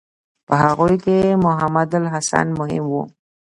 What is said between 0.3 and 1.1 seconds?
په هغوی